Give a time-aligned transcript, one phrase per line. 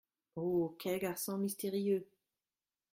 [0.35, 0.75] Oh!
[0.79, 2.07] quel garçon mystérieux!